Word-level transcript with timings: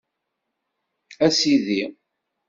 A 1.25 1.29
Sidi! 1.37 1.79